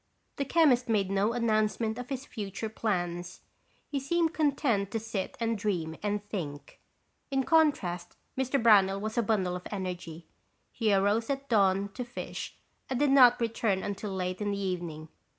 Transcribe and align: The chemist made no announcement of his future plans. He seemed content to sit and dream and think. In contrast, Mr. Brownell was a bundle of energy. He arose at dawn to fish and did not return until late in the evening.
The 0.37 0.45
chemist 0.45 0.89
made 0.89 1.11
no 1.11 1.31
announcement 1.33 1.99
of 1.99 2.09
his 2.09 2.25
future 2.25 2.69
plans. 2.69 3.41
He 3.87 3.99
seemed 3.99 4.33
content 4.33 4.89
to 4.89 4.99
sit 4.99 5.37
and 5.39 5.55
dream 5.55 5.95
and 6.01 6.27
think. 6.27 6.79
In 7.29 7.43
contrast, 7.43 8.15
Mr. 8.35 8.59
Brownell 8.59 8.99
was 8.99 9.15
a 9.15 9.21
bundle 9.21 9.55
of 9.55 9.67
energy. 9.69 10.25
He 10.71 10.91
arose 10.91 11.29
at 11.29 11.47
dawn 11.49 11.89
to 11.93 12.03
fish 12.03 12.55
and 12.89 12.99
did 12.99 13.11
not 13.11 13.39
return 13.39 13.83
until 13.83 14.09
late 14.11 14.41
in 14.41 14.49
the 14.49 14.57
evening. 14.59 15.09